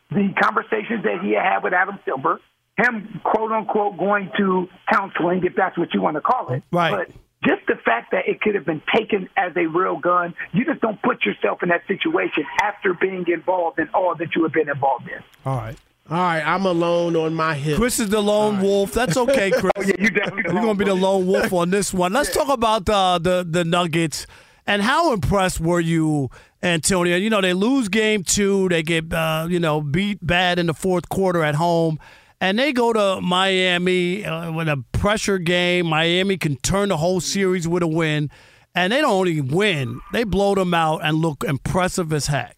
[0.09, 2.39] the conversations that he had with Adam Silver,
[2.77, 6.63] him quote unquote going to counseling, if that's what you want to call it.
[6.71, 6.91] Right.
[6.91, 10.65] But just the fact that it could have been taken as a real gun, you
[10.65, 14.53] just don't put yourself in that situation after being involved in all that you have
[14.53, 15.21] been involved in.
[15.45, 15.77] All right.
[16.09, 17.77] All right, I'm alone on my hip.
[17.77, 18.91] Chris is the lone wolf.
[18.91, 19.71] That's okay, Chris.
[19.77, 22.11] Oh, yeah, you definitely You're gonna be the lone wolf on this one.
[22.11, 24.27] Let's talk about uh, the the Nuggets
[24.65, 26.29] and how impressed were you,
[26.61, 27.17] Antonio?
[27.17, 28.69] You know they lose game two.
[28.69, 31.99] They get uh, you know beat bad in the fourth quarter at home,
[32.41, 35.87] and they go to Miami uh, with a pressure game.
[35.87, 38.29] Miami can turn the whole series with a win,
[38.75, 42.57] and they don't only win; they blow them out and look impressive as heck.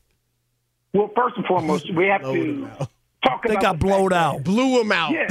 [0.93, 2.67] Well, first and foremost, we have to
[3.23, 4.37] talk They about got the blowed out.
[4.37, 5.11] that- Blew them out.
[5.11, 5.27] Yeah.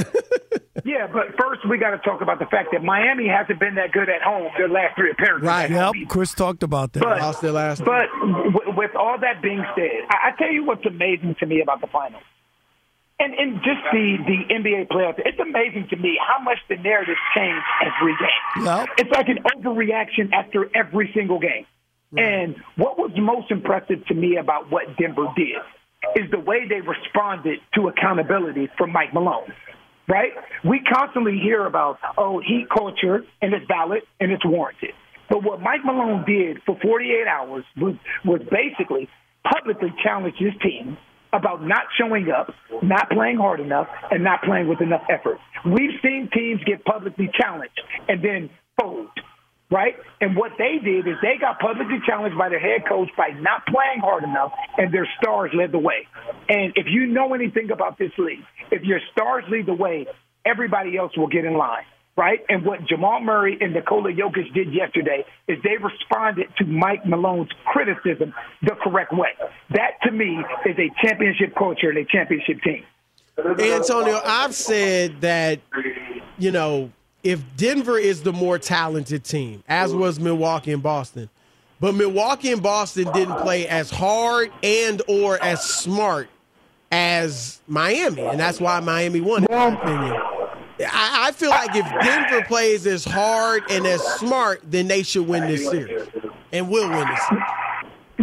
[0.83, 3.91] yeah, but first we got to talk about the fact that Miami hasn't been that
[3.91, 5.47] good at home their last three appearances.
[5.47, 5.71] Right.
[5.71, 6.99] at Yep, Chris talked about that.
[7.03, 10.63] But, Lost their last but w- with all that being said, I, I tell you
[10.65, 12.21] what's amazing to me about the finals.
[13.17, 17.15] And, and just the, the NBA playoffs, it's amazing to me how much the narrative
[17.33, 18.65] change every game.
[18.65, 18.89] Yep.
[18.97, 21.65] It's like an overreaction after every single game.
[22.17, 25.57] And what was most impressive to me about what Denver did
[26.15, 29.53] is the way they responded to accountability from Mike Malone.
[30.07, 30.31] Right?
[30.63, 34.91] We constantly hear about, oh, heat culture, and it's valid and it's warranted.
[35.29, 39.09] But what Mike Malone did for 48 hours was, was basically
[39.43, 40.97] publicly challenge his team
[41.33, 45.39] about not showing up, not playing hard enough, and not playing with enough effort.
[45.65, 49.09] We've seen teams get publicly challenged and then fold,
[49.71, 49.95] right?
[50.21, 53.65] And what they did is they got publicly challenged by their head coach by not
[53.65, 56.07] playing hard enough, and their stars led the way.
[56.49, 60.07] And if you know anything about this league, if your stars lead the way,
[60.45, 61.85] everybody else will get in line
[62.17, 62.39] right?
[62.49, 67.51] And what Jamal Murray and Nikola Jokic did yesterday is they responded to Mike Malone's
[67.65, 69.29] criticism the correct way.
[69.71, 72.83] That to me is a championship culture and a championship team.
[73.37, 75.59] Antonio, I've said that,
[76.37, 81.29] you know, if Denver is the more talented team, as was Milwaukee and Boston,
[81.81, 86.29] but Milwaukee and Boston didn't play as hard and or as smart
[86.91, 90.21] as Miami, and that's why Miami won, in my opinion.
[90.79, 95.27] I, I feel like if Denver plays as hard and as smart, then they should
[95.27, 96.07] win this series
[96.51, 97.43] and will win this series.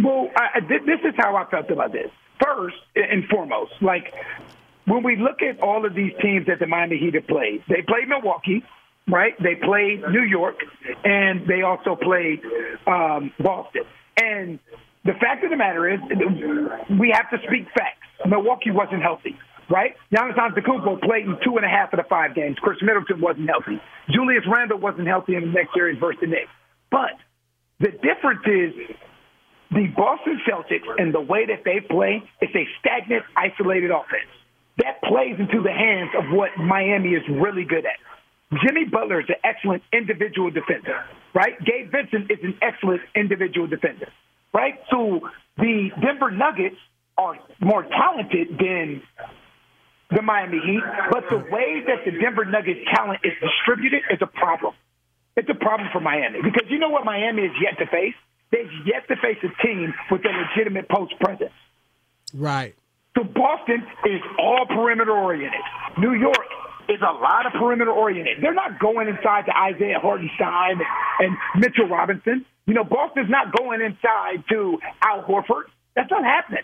[0.03, 2.09] Well, I, this is how I felt about this.
[2.43, 4.13] First and foremost, like
[4.85, 7.81] when we look at all of these teams that the Miami Heat have played, they
[7.81, 8.63] played Milwaukee,
[9.07, 9.33] right?
[9.41, 10.55] They played New York,
[11.03, 12.41] and they also played
[12.85, 13.83] um, Boston.
[14.21, 14.59] And
[15.05, 15.99] the fact of the matter is,
[16.99, 17.99] we have to speak facts.
[18.25, 19.37] Milwaukee wasn't healthy,
[19.73, 19.95] right?
[20.13, 22.57] Giannis Antetokounmpo played in two and a half of the five games.
[22.61, 23.81] Khris Middleton wasn't healthy.
[24.13, 26.53] Julius Randle wasn't healthy in the next series versus the Knicks.
[26.91, 27.17] But
[27.79, 28.71] the difference is
[29.71, 34.29] the Boston Celtics and the way that they play is a stagnant, isolated offense.
[34.77, 37.97] That plays into the hands of what Miami is really good at.
[38.61, 41.01] Jimmy Butler is an excellent individual defender,
[41.33, 41.57] right?
[41.65, 44.09] Gabe Vincent is an excellent individual defender,
[44.53, 44.77] right?
[44.91, 45.21] So
[45.57, 46.77] the Denver Nuggets
[47.17, 49.01] are more talented than
[50.15, 54.27] the Miami Heat, but the way that the Denver Nuggets talent is distributed is a
[54.27, 54.73] problem.
[55.35, 58.15] It's a problem for Miami because you know what Miami is yet to face?
[58.51, 61.53] They've yet to face a team with a legitimate post presence.
[62.33, 62.75] Right.
[63.17, 65.61] So Boston is all perimeter oriented.
[65.97, 66.47] New York
[66.89, 68.37] is a lot of perimeter oriented.
[68.41, 70.81] They're not going inside to Isaiah Hartenstein
[71.19, 72.45] and Mitchell Robinson.
[72.65, 75.69] You know, Boston's not going inside to Al Horford.
[75.95, 76.63] That's not happening.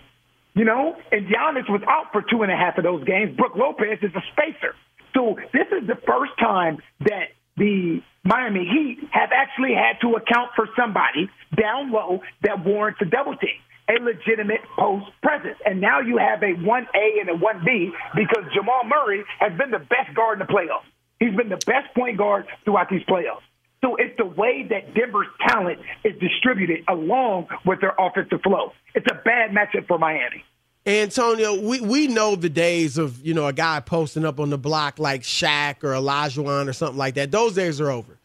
[0.60, 3.32] You know, and Giannis was out for two and a half of those games.
[3.38, 4.76] Brook Lopez is a spacer.
[5.16, 10.52] So this is the first time that the Miami Heat have actually had to account
[10.58, 13.56] for somebody down low that warrants a double team,
[13.88, 15.56] a legitimate post presence.
[15.66, 19.80] And now you have a 1A and a 1B because Jamal Murray has been the
[19.80, 20.84] best guard in the playoffs.
[21.22, 23.48] He's been the best point guard throughout these playoffs.
[23.80, 28.74] So it's the way that Denver's talent is distributed along with their offensive flow.
[28.94, 30.44] It's a bad matchup for Miami.
[30.86, 34.58] Antonio, we, we know the days of, you know, a guy posting up on the
[34.58, 37.32] block like Shaq or Olajuwon or something like that.
[37.32, 38.18] Those days are over.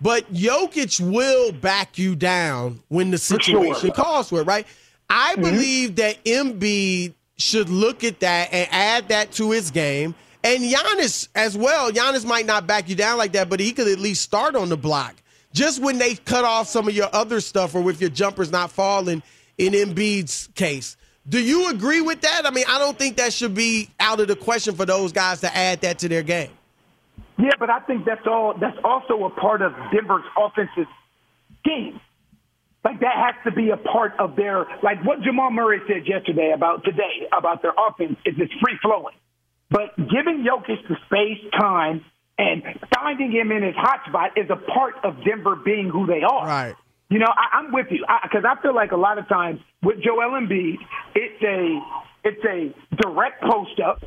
[0.00, 3.94] But Jokic will back you down when the situation sure.
[3.94, 4.66] calls for it, right?
[5.10, 5.42] I mm-hmm.
[5.42, 10.14] believe that Embiid should look at that and add that to his game.
[10.44, 11.90] And Giannis as well.
[11.90, 14.68] Giannis might not back you down like that, but he could at least start on
[14.68, 15.16] the block.
[15.52, 18.70] Just when they cut off some of your other stuff or if your jumper's not
[18.70, 19.22] falling
[19.56, 20.96] in Embiid's case.
[21.28, 22.42] Do you agree with that?
[22.46, 25.40] I mean, I don't think that should be out of the question for those guys
[25.42, 26.50] to add that to their game.
[27.38, 28.54] Yeah, but I think that's all.
[28.58, 30.90] That's also a part of Denver's offensive
[31.64, 32.00] game.
[32.84, 36.52] Like that has to be a part of their like what Jamal Murray said yesterday
[36.54, 39.14] about today about their offense is it's free flowing.
[39.70, 42.04] But giving Jokic the space, time,
[42.38, 42.62] and
[42.94, 46.46] finding him in his hot spot is a part of Denver being who they are.
[46.46, 46.74] Right.
[47.10, 49.60] You know, I, I'm with you because I, I feel like a lot of times
[49.82, 50.76] with Joel Embiid,
[51.14, 51.80] it's a
[52.24, 54.02] it's a direct post up,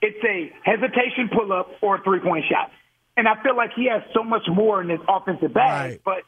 [0.00, 2.70] it's a hesitation pull up or a three point shot,
[3.16, 5.90] and I feel like he has so much more in his offensive bag.
[5.90, 6.00] Right.
[6.04, 6.22] But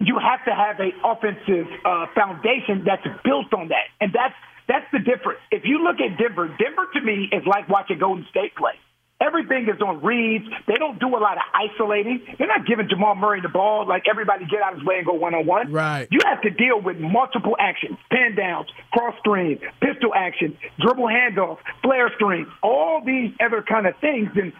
[0.00, 4.34] you have to have a offensive uh, foundation that's built on that, and that's
[4.66, 5.38] that's the difference.
[5.52, 8.74] If you look at Denver, Denver to me is like watching Golden State play.
[9.18, 10.44] Everything is on reads.
[10.66, 12.20] They don't do a lot of isolating.
[12.38, 15.06] They're not giving Jamal Murray the ball like everybody get out of his way and
[15.06, 15.72] go one on one.
[15.72, 16.06] Right.
[16.10, 21.58] You have to deal with multiple actions, pin downs, cross screens, pistol action, dribble handoff,
[21.82, 24.28] flare screen, all these other kind of things.
[24.34, 24.52] And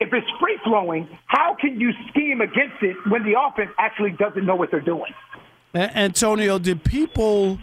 [0.00, 4.44] if it's free flowing, how can you scheme against it when the offense actually doesn't
[4.44, 5.12] know what they're doing?
[5.74, 7.58] Antonio, did people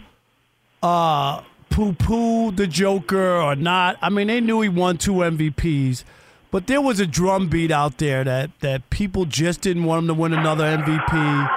[0.82, 3.96] uh, poo poo the Joker or not?
[4.02, 6.04] I mean, they knew he won two MVPs,
[6.52, 10.14] but there was a drumbeat out there that, that people just didn't want him to
[10.14, 11.50] win another MVP.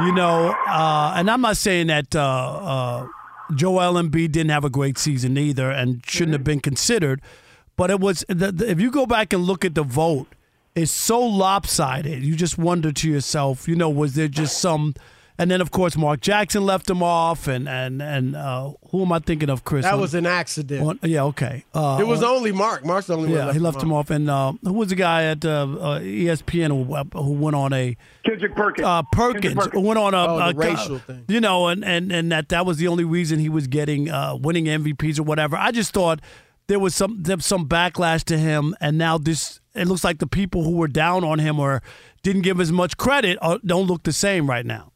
[0.00, 3.06] You know, uh, and I'm not saying that uh, uh,
[3.54, 7.20] Joel Embiid didn't have a great season either and shouldn't have been considered.
[7.76, 10.28] But it was the, the, if you go back and look at the vote,
[10.74, 12.24] it's so lopsided.
[12.24, 14.94] You just wonder to yourself, you know, was there just some?
[15.40, 19.10] And then of course Mark Jackson left him off, and and and uh, who am
[19.10, 19.86] I thinking of, Chris?
[19.86, 21.00] That was an accident.
[21.02, 21.64] yeah, okay.
[21.72, 22.84] Uh, it was only Mark.
[22.84, 23.54] Mark's the only yeah, one.
[23.54, 24.10] he left him off.
[24.10, 27.72] And uh, who was the guy at uh, uh, ESPN who, uh, who went on
[27.72, 28.86] a Kendrick Perkins?
[29.12, 31.24] Perkins, Perkins, went on a, oh, a racial thing.
[31.26, 34.10] You know, and, and and that that was the only reason he was getting
[34.42, 35.56] winning MVPs or whatever.
[35.56, 36.20] I just thought
[36.66, 40.18] there was some there was some backlash to him, and now this it looks like
[40.18, 41.80] the people who were down on him or
[42.22, 44.89] didn't give as much credit uh, don't look the same right now.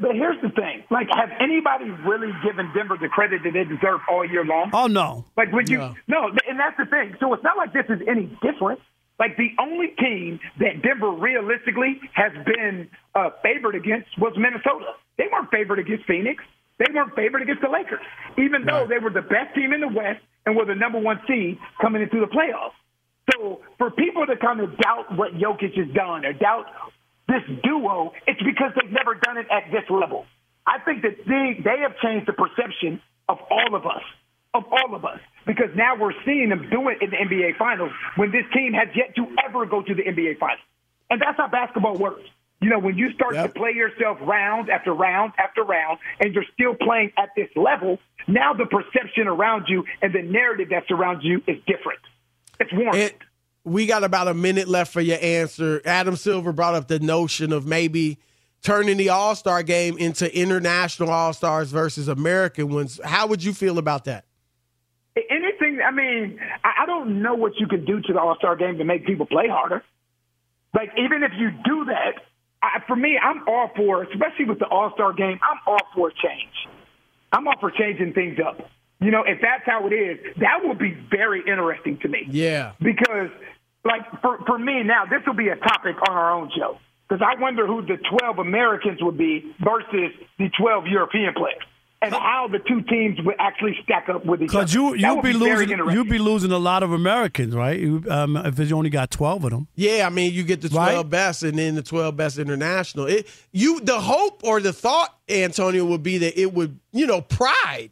[0.00, 4.00] But, here's the thing: like, has anybody really given Denver the credit that they deserve
[4.08, 4.70] all year long?
[4.72, 5.26] Oh no!
[5.36, 7.16] Like would you no, no and that's the thing.
[7.20, 8.80] So it's not like this is any different.
[9.18, 14.96] Like the only team that Denver realistically has been uh, favored against was Minnesota.
[15.18, 16.42] They weren't favored against Phoenix.
[16.78, 18.00] They weren't favored against the Lakers,
[18.38, 21.20] even though they were the best team in the West and were the number one
[21.28, 22.72] seed coming into the playoffs.
[23.30, 26.64] So for people to kind of doubt what Jokic has done or doubt
[27.30, 30.26] this duo, it's because they've never done it at this level.
[30.66, 34.02] I think that they, they have changed the perception of all of us,
[34.54, 37.92] of all of us, because now we're seeing them do it in the NBA Finals
[38.16, 40.60] when this team has yet to ever go to the NBA Finals.
[41.08, 42.22] And that's how basketball works.
[42.60, 43.46] You know, when you start yep.
[43.54, 47.98] to play yourself round after round after round, and you're still playing at this level,
[48.28, 52.00] now the perception around you and the narrative that surrounds you is different.
[52.60, 53.12] It's warranted.
[53.12, 53.18] It,
[53.64, 55.80] we got about a minute left for your answer.
[55.84, 58.18] Adam Silver brought up the notion of maybe
[58.62, 63.00] turning the All Star game into international All Stars versus American ones.
[63.04, 64.24] How would you feel about that?
[65.16, 65.80] Anything.
[65.84, 68.84] I mean, I don't know what you can do to the All Star game to
[68.84, 69.82] make people play harder.
[70.74, 72.22] Like, even if you do that,
[72.62, 76.10] I, for me, I'm all for, especially with the All Star game, I'm all for
[76.10, 76.68] change.
[77.32, 78.58] I'm all for changing things up.
[79.00, 82.26] You know, if that's how it is, that would be very interesting to me.
[82.28, 82.72] Yeah.
[82.80, 83.30] Because,
[83.84, 86.78] like, for, for me now, this will be a topic on our own show.
[87.08, 91.62] Because I wonder who the 12 Americans would be versus the 12 European players
[92.02, 94.60] and how the two teams would actually stack up with each other.
[94.60, 97.80] Because you you'd be, be losing you'd be losing a lot of Americans, right?
[98.08, 99.68] Um, if you only got twelve of them.
[99.74, 101.10] Yeah, I mean you get the twelve right?
[101.10, 103.06] best and then the twelve best international.
[103.06, 107.20] It you the hope or the thought, Antonio, would be that it would you know
[107.20, 107.90] pride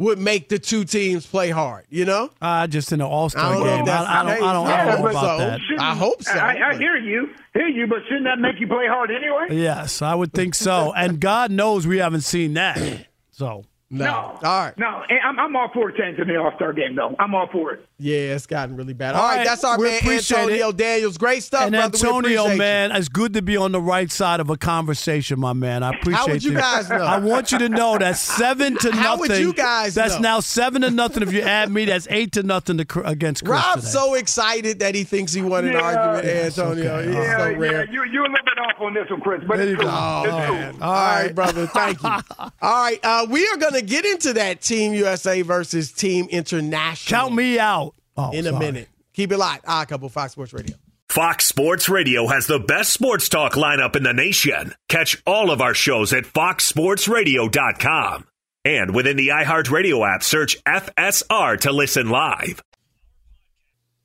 [0.00, 1.84] would make the two teams play hard.
[1.90, 3.64] You know, uh, just in an All Star game.
[3.66, 5.38] I, I, don't, I don't, I don't know about so.
[5.38, 5.60] that.
[5.78, 6.32] I hope so.
[6.32, 9.62] I, I hear you, hear you, but shouldn't that make you play hard anyway?
[9.62, 10.92] Yes, I would think so.
[10.92, 13.06] and God knows we haven't seen that.
[13.32, 14.04] So no.
[14.04, 14.12] no.
[14.12, 14.78] All right.
[14.78, 17.14] No, I'm, I'm all for changing the All Star game, though.
[17.18, 17.86] I'm all for it.
[18.02, 19.14] Yeah, it's gotten really bad.
[19.14, 20.76] All All right, right, that's our we man appreciate Antonio it.
[20.78, 21.18] Daniels.
[21.18, 21.98] Great stuff, and brother.
[22.00, 22.58] We Antonio, appreciate you.
[22.58, 25.82] man, it's good to be on the right side of a conversation, my man.
[25.82, 26.96] I appreciate How would you guys know?
[26.96, 29.28] I want you to know that seven to How nothing.
[29.28, 30.20] would you guys That's know?
[30.20, 31.22] now seven to nothing.
[31.22, 33.92] If you add me, that's eight to nothing to, against Chris Rob's today.
[33.92, 35.80] so excited that he thinks he won an Yeah.
[35.80, 36.94] argument, Yes, Antonio.
[36.96, 37.06] okay.
[37.06, 37.90] He's Yeah, so yeah, rare.
[37.92, 39.86] you you're a little bit off on this one, Chris, but it's you true.
[39.86, 40.54] It's Oh, true.
[40.54, 40.76] man.
[40.80, 41.66] All right, brother.
[41.66, 42.08] Thank you.
[42.40, 47.20] All right, uh, we are going to get into that Team USA versus Team International
[47.20, 47.89] Count me out.
[48.20, 48.88] Oh, in a minute.
[49.12, 49.64] Keep it locked.
[49.66, 50.76] I couple Fox Sports Radio.
[51.08, 54.74] Fox Sports Radio has the best sports talk lineup in the nation.
[54.88, 58.26] Catch all of our shows at foxsportsradio.com.
[58.64, 62.62] And within the iHeartRadio app, search FSR to listen live.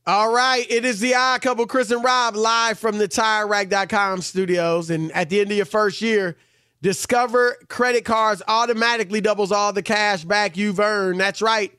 [0.07, 4.89] All right, it is the odd couple, Chris and Rob, live from the TireRack.com studios.
[4.89, 6.37] And at the end of your first year,
[6.85, 11.19] Discover credit cards automatically doubles all the cash back you've earned.
[11.19, 11.71] That's right.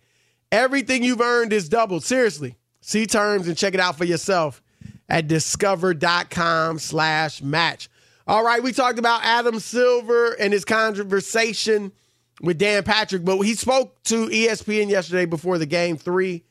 [0.52, 2.04] Everything you've earned is doubled.
[2.04, 2.56] Seriously.
[2.80, 4.62] See terms and check it out for yourself
[5.08, 7.88] at discover.com slash match.
[8.28, 11.92] All right, we talked about Adam Silver and his conversation
[12.40, 16.44] with Dan Patrick, but he spoke to ESPN yesterday before the game three.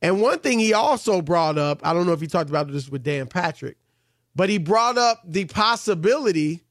[0.00, 2.88] And one thing he also brought up, I don't know if he talked about this
[2.88, 3.76] with Dan Patrick,
[4.34, 6.64] but he brought up the possibility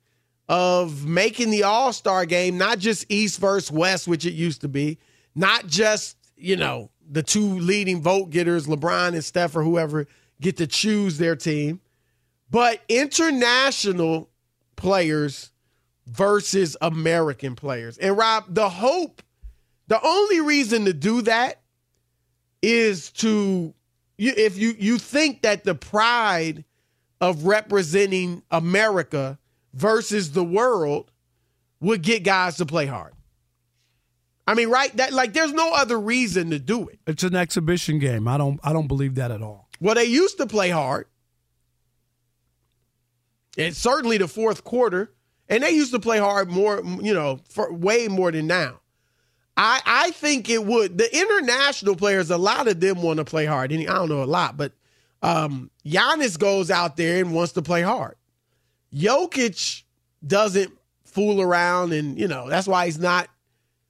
[0.49, 4.67] of making the All Star game not just East versus West, which it used to
[4.67, 4.97] be,
[5.36, 10.07] not just, you know, the two leading vote getters, LeBron and Steph or whoever,
[10.39, 11.81] get to choose their team,
[12.49, 14.29] but international
[14.75, 15.51] players
[16.05, 17.97] versus American players.
[17.97, 19.21] And Rob, the hope,
[19.88, 21.61] the only reason to do that
[22.61, 23.73] is to
[24.17, 26.63] if you you think that the pride
[27.21, 29.38] of representing America
[29.73, 31.11] versus the world
[31.79, 33.13] would get guys to play hard.
[34.48, 34.95] I mean, right?
[34.95, 37.00] That like there's no other reason to do it.
[37.06, 38.28] It's an exhibition game.
[38.28, 38.60] I don't.
[38.64, 39.68] I don't believe that at all.
[39.82, 41.08] Well, they used to play hard.
[43.58, 45.12] And certainly the fourth quarter.
[45.50, 48.80] And they used to play hard more, you know, for way more than now.
[49.56, 50.98] I I think it would.
[50.98, 53.72] The international players, a lot of them want to play hard.
[53.72, 54.74] And I don't know a lot, but
[55.22, 58.16] um Giannis goes out there and wants to play hard.
[58.93, 59.84] Jokic
[60.26, 60.72] doesn't
[61.06, 63.28] fool around, and you know that's why he's not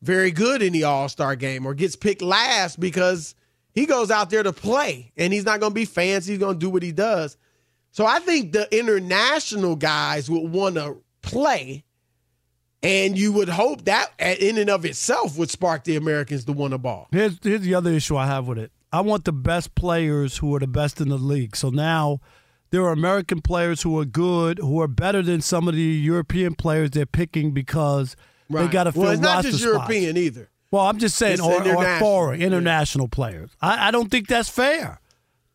[0.01, 3.35] very good in the All Star game or gets picked last because
[3.71, 6.31] he goes out there to play and he's not going to be fancy.
[6.31, 7.37] He's going to do what he does.
[7.91, 11.83] So I think the international guys would want to play,
[12.83, 16.73] and you would hope that in and of itself would spark the Americans to want
[16.73, 17.07] a ball.
[17.11, 18.71] Here's here's the other issue I have with it.
[18.91, 21.55] I want the best players who are the best in the league.
[21.55, 22.19] So now
[22.69, 26.53] there are American players who are good, who are better than some of the European
[26.53, 28.15] players they're picking because
[28.49, 29.73] they got to fill well, it's not just spots.
[29.73, 30.49] European either.
[30.71, 33.51] Well, I'm just saying, It's or, or foreign, international players.
[33.61, 34.99] I, I don't think that's fair.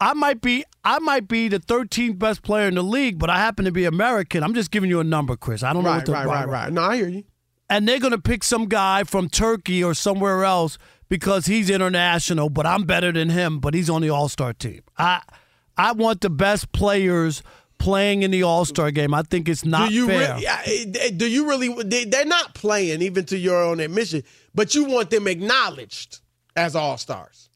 [0.01, 3.39] I might be, I might be the 13th best player in the league, but I
[3.39, 4.43] happen to be American.
[4.43, 5.63] I'm just giving you a number, Chris.
[5.63, 6.73] I don't know Right, what the right, right, right.
[6.73, 7.25] No, I hear you.
[7.71, 10.77] and they're going to pick some guy from Turkey or somewhere else
[11.09, 14.81] because he's international, but I'm better than him, but he's on the All Star team.
[14.99, 15.21] I
[15.77, 17.43] I want the best players
[17.83, 19.13] playing in the All Star game.
[19.13, 20.35] I think it's not do you fair.
[20.35, 21.69] Really, eh, eh, do you really?
[21.83, 24.23] they- They're not playing, even to your own admission,
[24.55, 26.21] but you want them acknowledged
[26.57, 27.49] as all stars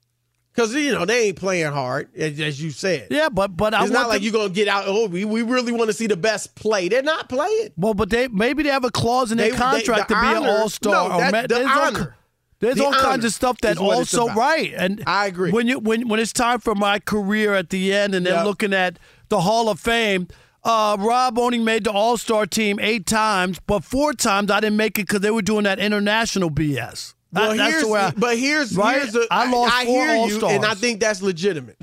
[0.54, 3.08] because you know they ain't playing hard, as, as you said.
[3.10, 4.84] yeah, but but I it's want not like them- you're gonna get out.
[4.86, 6.88] Oh, we, we really want to see the best play.
[6.88, 7.70] They're not playing.
[7.76, 10.20] Well, but they maybe they have a clause in their They- they- contract the to
[10.20, 11.08] be an All Star.
[11.08, 12.16] no, that- the honor.
[12.58, 15.50] There's The all kinds of stuff that is what it's also right, and I agree.
[15.52, 18.44] When you when when it's time for my career at the end, and they're Yep.
[18.46, 18.98] looking at
[19.28, 20.28] the Hall of Fame.
[20.64, 24.76] Uh, Rob only made the All Star team eight times, but four times I didn't
[24.76, 27.14] make it because they were doing that international BS.
[27.32, 29.02] Well, that's here's I- but here's right?
[29.02, 30.52] here's a, I lost I, four hear you, All-Stars.
[30.54, 31.76] and I think that's legitimate.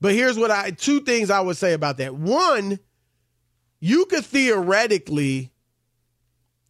[0.00, 2.14] But here's what I two things I would say about that.
[2.14, 2.78] One,
[3.80, 5.50] you could theoretically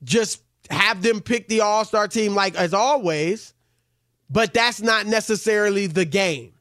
[0.05, 3.55] just have them pick the All Star team like as always,
[4.31, 6.53] but that's not necessarily the game.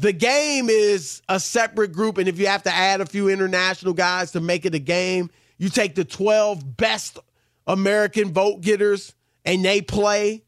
[0.00, 3.94] The game is a separate group, and if you have to add a few international
[3.94, 7.18] guys to make it a game, you take the 12 best
[7.66, 10.44] American vote getters and they play.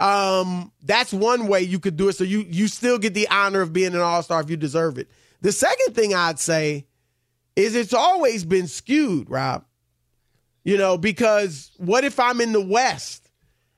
[0.00, 2.14] Um, that's one way you could do it.
[2.14, 5.10] So you you still get the honor of being an all-star if you deserve it.
[5.40, 6.86] The second thing I'd say
[7.54, 9.64] is it's always been skewed, Rob.
[10.64, 13.30] You know, because what if I'm in the West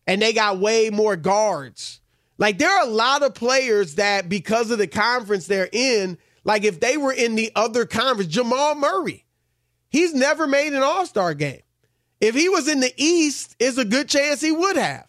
[0.06, 1.97] and they got way more guards?
[2.38, 6.64] Like there are a lot of players that because of the conference they're in, like
[6.64, 9.26] if they were in the other conference, Jamal Murray,
[9.90, 11.62] he's never made an all-star game.
[12.20, 15.06] If he was in the East, it's a good chance he would have.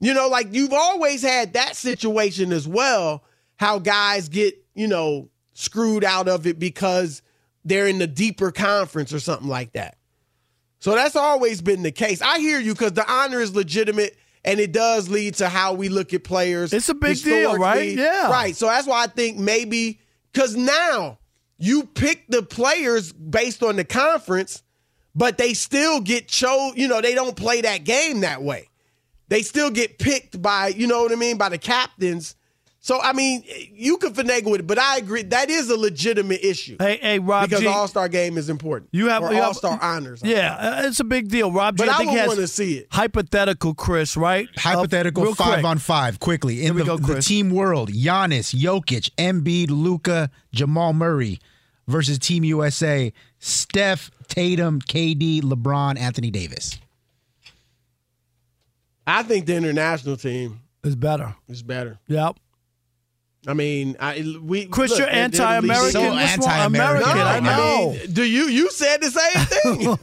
[0.00, 3.22] You know, like you've always had that situation as well.
[3.56, 7.22] how guys get, you know, screwed out of it because
[7.64, 9.96] they're in the deeper conference or something like that.
[10.80, 12.20] So that's always been the case.
[12.20, 15.88] I hear you because the honor is legitimate and it does lead to how we
[15.88, 16.72] look at players.
[16.72, 17.96] It's a big deal, right?
[17.96, 18.30] Yeah.
[18.30, 18.54] Right.
[18.54, 20.00] So that's why I think maybe
[20.32, 21.18] because now
[21.58, 24.62] you pick the players based on the conference,
[25.14, 28.68] but they still get chose, you know, they don't play that game that way.
[29.28, 32.36] They still get picked by, you know what I mean, by the captains
[32.84, 36.44] so I mean, you can finagle with it, but I agree that is a legitimate
[36.44, 36.76] issue.
[36.78, 38.90] Hey, hey, Rob, because G, All Star game is important.
[38.92, 40.20] You have All Star honors.
[40.22, 41.78] Yeah, uh, it's a big deal, Rob.
[41.78, 42.88] But G, I, I think would want to see it.
[42.90, 44.46] Hypothetical, Chris, right?
[44.58, 45.64] Hypothetical Uh, five quick.
[45.64, 47.90] on five quickly in the, go, the team world.
[47.90, 51.40] Giannis, Jokic, Embiid, Luka, Jamal Murray
[51.88, 53.10] versus Team USA.
[53.38, 56.78] Steph, Tatum, KD, LeBron, Anthony Davis.
[59.06, 61.34] I think the international team is better.
[61.48, 61.98] Is better.
[62.08, 62.36] Yep.
[63.46, 65.82] I mean, I we Chris, look, you're they're- they're the anti-American.
[65.84, 67.90] least- So What's anti-American, No, I know.
[67.92, 69.98] mean, do you you said the same thing?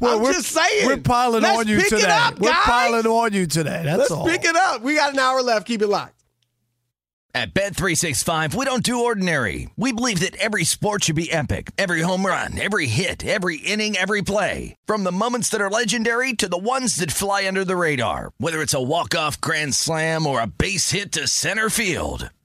[0.00, 0.86] Well, I'm we're, just saying.
[0.86, 2.02] We're piling Let's on you pick today.
[2.02, 2.64] It up, we're guys.
[2.64, 3.82] piling on you today.
[3.84, 4.26] That's Let's all.
[4.26, 4.82] pick it up.
[4.82, 5.66] We got an hour left.
[5.66, 6.14] Keep it locked.
[7.34, 9.68] At Bet365, we don't do ordinary.
[9.76, 11.70] We believe that every sport should be epic.
[11.78, 14.74] Every home run, every hit, every inning, every play.
[14.86, 18.32] From the moments that are legendary to the ones that fly under the radar.
[18.38, 22.30] Whether it's a walk-off grand slam or a base hit to center field.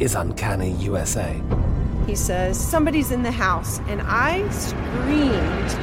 [0.00, 1.40] is Uncanny USA.
[2.06, 3.78] He says, Somebody's in the house.
[3.88, 5.74] And I screamed.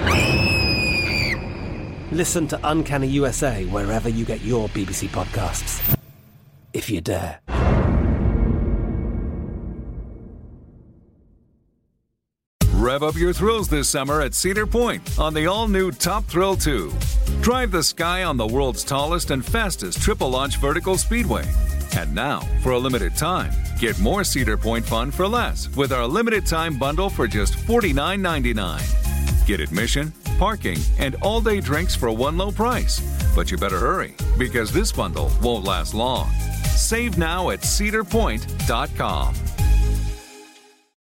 [2.12, 5.97] Listen to Uncanny USA wherever you get your BBC podcasts,
[6.74, 7.39] if you dare.
[12.74, 16.55] Rev up your thrills this summer at Cedar Point on the all new Top Thrill
[16.55, 16.91] 2.
[17.41, 21.45] Drive the sky on the world's tallest and fastest triple launch vertical speedway.
[21.95, 23.51] And now, for a limited time,
[23.82, 29.48] get more Cedar Point fun for less with our limited time bundle for just $49.99.
[29.48, 33.02] Get admission, parking, and all day drinks for one low price.
[33.36, 36.30] But you better hurry because this bundle won't last long.
[36.76, 39.34] Save now at cedarpoint.com.